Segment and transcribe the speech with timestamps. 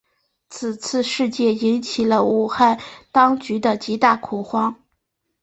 [0.49, 2.79] 此次事件引起了武汉
[3.11, 4.83] 当局的极大恐慌。